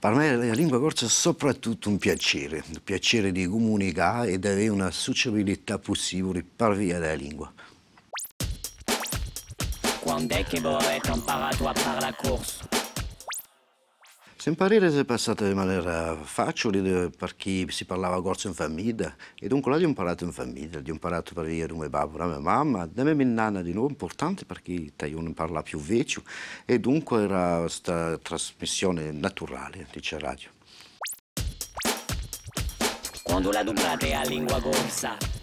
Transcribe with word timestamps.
Per 0.00 0.14
me 0.14 0.34
la 0.34 0.54
lingua 0.54 0.80
corsa 0.80 1.04
è 1.04 1.08
soprattutto 1.10 1.90
un 1.90 1.98
piacere, 1.98 2.64
un 2.68 2.80
piacere 2.82 3.32
di 3.32 3.46
comunicare 3.46 4.30
e 4.30 4.38
di 4.38 4.46
avere 4.46 4.68
una 4.68 4.90
sociabilità 4.90 5.78
possibile 5.78 6.42
per 6.42 6.74
via 6.74 6.98
della 6.98 7.12
lingua. 7.12 7.52
Quando 10.00 10.34
è 10.34 10.42
che 10.44 10.58
voi 10.60 10.82
avete 10.82 11.10
imparato 11.10 11.68
a 11.68 11.74
fare 11.74 12.00
la 12.00 12.14
corsa? 12.14 12.89
Se 14.40 14.48
imparare 14.48 14.86
è 14.86 15.04
passato 15.04 15.44
in 15.44 15.54
maniera 15.54 16.16
facile 16.16 17.10
perché 17.10 17.66
si 17.68 17.84
parlava 17.84 18.22
corso 18.22 18.48
in 18.48 18.54
famiglia 18.54 19.14
e 19.38 19.48
dunque 19.48 19.70
l'ho 19.70 19.86
imparato 19.86 20.24
in 20.24 20.32
famiglia, 20.32 20.80
l'ho 20.80 20.90
imparato 20.90 21.34
per 21.34 21.44
via 21.44 21.66
di 21.66 21.74
mio 21.74 21.90
babbo, 21.90 22.16
da 22.16 22.24
mia 22.24 22.38
mamma, 22.38 22.86
da 22.86 23.04
mia 23.04 23.26
nonna 23.26 23.60
di 23.60 23.74
nuovo, 23.74 23.90
importante 23.90 24.46
perché 24.46 24.72
io 24.72 25.20
non 25.20 25.34
parla 25.34 25.60
più 25.60 25.78
vecchio 25.78 26.22
e 26.64 26.80
dunque 26.80 27.24
era 27.24 27.58
questa 27.58 28.16
trasmissione 28.16 29.12
naturale, 29.12 29.86
dice 29.92 30.18
radio. 30.18 30.48
Quando 33.22 33.50
la 33.52 33.62
dublate 33.62 34.14
a 34.14 34.22
lingua 34.22 34.58
corsa? 34.58 35.39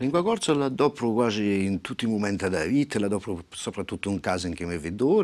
Lingua 0.00 0.22
corsa 0.22 0.54
la 0.54 0.70
dopo 0.70 1.12
quasi 1.12 1.66
in 1.66 1.82
tutti 1.82 2.06
i 2.06 2.08
momenti 2.08 2.48
della 2.48 2.64
vita, 2.64 2.98
la 2.98 3.06
dopo 3.06 3.42
soprattutto 3.50 4.08
in 4.08 4.18
casa 4.18 4.46
in 4.46 4.54
che 4.54 4.64
mi 4.64 4.78
vedo, 4.78 5.22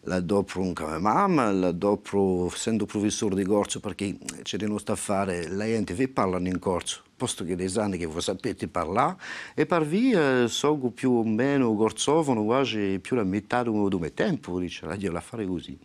la 0.00 0.18
dopo 0.18 0.58
con 0.72 0.88
mia 0.88 0.98
mamma, 0.98 1.52
la 1.52 1.70
dopo 1.70 2.50
essendo 2.52 2.86
professore 2.86 3.36
di 3.36 3.44
corso 3.44 3.78
perché 3.78 4.18
c'è 4.42 4.56
di 4.56 4.66
nostro 4.66 4.94
affare, 4.94 5.46
la 5.46 5.64
gente 5.66 5.94
vi 5.94 6.08
parla 6.08 6.38
in 6.38 6.58
corso, 6.58 7.02
posto 7.16 7.44
che 7.44 7.54
dei 7.54 7.70
anni 7.76 7.98
che 7.98 8.06
voi 8.06 8.20
sapete 8.20 8.66
parlare, 8.66 9.16
e 9.54 9.64
per 9.64 9.86
via 9.86 10.48
so 10.48 10.74
più 10.92 11.12
o 11.12 11.22
meno 11.22 11.76
corsofono 11.76 12.42
quasi 12.42 12.98
più 13.00 13.14
la 13.14 13.22
metà 13.22 13.62
del 13.62 13.74
mio 13.74 14.12
tempo, 14.12 14.58
dice 14.58 14.86
la 14.86 14.96
la 14.98 15.20
fare 15.20 15.46
così. 15.46 15.78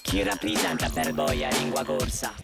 Chi 0.00 0.22
rappresenta 0.22 0.88
per 0.90 1.12
voi 1.12 1.40
la 1.40 1.48
lingua 1.48 1.82
corsa? 1.82 2.43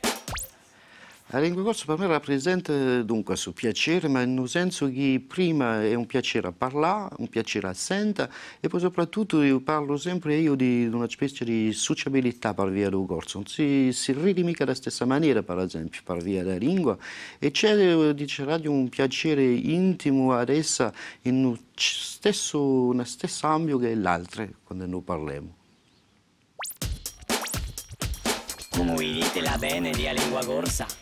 La 1.33 1.39
lingua 1.39 1.63
corsa 1.63 1.85
per 1.85 1.97
me 1.97 2.09
rappresenta 2.09 3.03
dunque 3.03 3.35
il 3.35 3.53
piacere, 3.55 4.09
ma 4.09 4.25
nel 4.25 4.49
senso 4.49 4.91
che 4.91 5.25
prima 5.25 5.81
è 5.81 5.95
un 5.95 6.05
piacere 6.05 6.49
a 6.49 6.53
parlare, 6.53 7.15
un 7.19 7.29
piacere 7.29 7.69
a 7.69 7.73
sentire 7.73 8.29
e 8.59 8.67
poi 8.67 8.81
soprattutto 8.81 9.41
io 9.41 9.61
parlo 9.61 9.97
sempre 9.97 10.35
io 10.35 10.57
di 10.57 10.91
una 10.93 11.09
specie 11.09 11.45
di 11.45 11.73
sociabilità 11.73 12.53
per 12.53 12.71
via 12.71 12.91
del 12.91 13.05
corso. 13.07 13.39
Non 13.39 13.47
si, 13.47 13.91
si 13.93 14.13
ride 14.13 14.43
mica 14.43 14.65
della 14.65 14.77
stessa 14.77 15.05
maniera, 15.05 15.45
per 15.45 15.59
esempio, 15.59 16.01
per 16.03 16.17
via 16.21 16.43
della 16.43 16.57
lingua 16.57 16.99
e 17.39 17.53
c'è, 17.53 18.13
dice 18.13 18.43
Radio, 18.43 18.73
un 18.73 18.89
piacere 18.89 19.45
intimo 19.45 20.33
ad 20.33 20.49
essa 20.49 20.93
in 21.23 21.45
un 21.45 21.57
stesso, 21.77 22.61
una 22.61 23.05
stessa 23.05 23.47
ambito 23.47 23.79
che 23.79 23.95
l'altra 23.95 24.49
quando 24.65 24.85
noi 24.85 25.03
parliamo. 25.03 25.55
Come 28.71 28.97
dite 28.97 29.41
la 29.43 29.57
bene 29.59 29.93
di 29.93 30.09
lingua 30.13 30.45
corsa? 30.45 31.00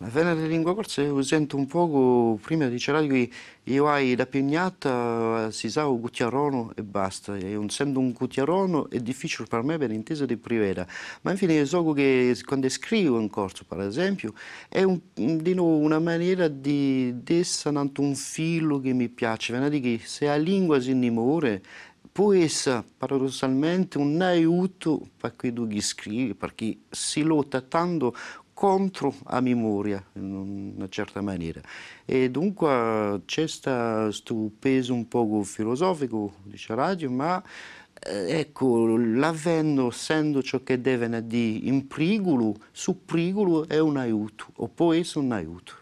La 0.00 0.06
della 0.10 0.32
lingua 0.32 0.76
corsa 0.76 1.02
io 1.02 1.20
sento 1.22 1.56
un 1.56 1.66
poco, 1.66 2.38
prima 2.40 2.68
diceva 2.68 3.04
che 3.04 3.28
io 3.64 3.88
hai 3.88 4.14
da 4.14 4.26
pignata, 4.26 5.50
si 5.50 5.68
sa 5.68 5.88
un 5.88 6.00
cucchiarono 6.00 6.70
e 6.76 6.84
basta, 6.84 7.36
e 7.36 7.54
non 7.54 7.64
essendo 7.64 7.98
un 7.98 8.12
cucchiarono 8.12 8.88
è 8.90 9.00
difficile 9.00 9.48
per 9.48 9.64
me 9.64 9.76
per 9.76 9.90
intesa 9.90 10.24
di 10.24 10.36
privata, 10.36 10.86
ma 11.22 11.32
infine 11.32 11.64
so 11.64 11.92
che 11.94 12.36
quando 12.44 12.68
scrivo 12.68 13.18
in 13.18 13.28
corso 13.28 13.64
per 13.66 13.80
esempio 13.80 14.34
è 14.68 14.84
un, 14.84 15.00
di 15.14 15.52
una 15.58 15.98
maniera 15.98 16.46
di 16.46 17.12
essere 17.26 17.76
un 17.76 18.14
filo 18.14 18.78
che 18.78 18.92
mi 18.92 19.08
piace, 19.08 19.52
che 19.80 20.00
se 20.04 20.26
la 20.26 20.36
lingua 20.36 20.78
si 20.78 20.92
innamora 20.92 21.58
può 22.12 22.32
essere 22.32 22.84
paradossalmente 22.96 23.98
un 23.98 24.20
aiuto 24.22 25.08
per 25.16 25.34
chi 25.36 25.52
tu 25.52 25.68
scrivi, 25.80 26.34
perché 26.34 26.78
si 26.88 27.22
lotta 27.22 27.60
tanto 27.60 28.14
contro 28.58 29.14
la 29.26 29.40
memoria 29.40 30.04
in 30.14 30.74
una 30.76 30.88
certa 30.88 31.20
maniera. 31.20 31.60
E 32.04 32.28
dunque 32.28 33.22
c'è 33.24 33.46
questo 33.48 34.50
peso 34.58 34.94
un 34.94 35.06
po' 35.06 35.44
filosofico, 35.44 36.34
dice 36.42 36.74
Radio, 36.74 37.08
ma 37.08 37.40
eh, 38.00 38.40
ecco, 38.40 38.96
l'avvento, 38.96 39.90
essendo 39.90 40.42
ciò 40.42 40.64
che 40.64 40.80
deve 40.80 41.24
dire 41.24 41.68
in 41.68 41.86
prigulo, 41.86 42.56
su 42.72 43.04
prigulo 43.04 43.68
è 43.68 43.78
un 43.78 43.96
aiuto, 43.96 44.46
o 44.56 44.66
può 44.66 44.92
essere 44.92 45.24
un 45.24 45.30
aiuto. 45.30 45.74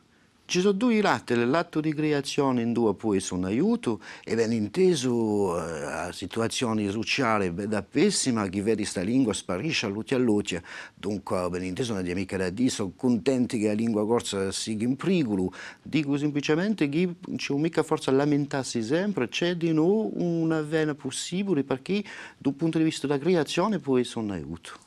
Ci 0.49 0.61
sono 0.61 0.75
due 0.75 1.01
lati, 1.01 1.35
l'atto 1.35 1.81
di 1.81 1.93
creazione 1.93 2.63
in 2.63 2.73
due 2.73 2.95
può 2.95 3.17
essere 3.17 3.35
un 3.35 3.47
aiuto 3.47 4.01
e 4.23 4.37
ben 4.37 4.53
inteso 4.53 5.59
eh, 5.59 5.83
a 5.83 6.13
situazioni 6.13 6.89
sociali 6.89 7.53
da 7.53 7.83
pessima 7.83 8.49
che 8.49 8.63
vedi 8.63 8.83
questa 8.83 9.01
lingua 9.01 9.33
sparisce 9.33 9.87
all'utia 9.87 10.17
all'utia, 10.17 10.63
dunque 10.95 11.49
ben 11.51 11.65
inteso 11.65 11.95
non 11.95 12.07
è 12.07 12.15
mica 12.15 12.37
da 12.37 12.49
dire, 12.51 12.71
sono 12.71 12.93
contenti 12.95 13.59
che 13.59 13.67
la 13.67 13.73
lingua 13.73 14.07
corsa 14.07 14.53
sia 14.53 14.77
in 14.79 14.95
prigulo, 14.95 15.53
dico 15.83 16.17
semplicemente 16.17 16.89
che 16.89 17.13
non 17.27 17.37
c'è 17.37 17.53
mica 17.55 17.83
forza 17.83 18.13
a 18.13 18.15
lamentarsi 18.15 18.85
sempre, 18.85 19.29
c'è 19.29 19.57
di 19.57 19.73
nuovo 19.73 20.13
una 20.15 20.63
vena 20.63 20.95
possibile 20.95 21.65
perché 21.65 22.05
dal 22.39 22.55
punto 22.55 22.79
di 22.79 22.85
vista 22.85 23.09
della 23.09 23.19
creazione 23.19 23.81
può 23.81 23.99
essere 23.99 24.21
un 24.21 24.31
aiuto. 24.31 24.86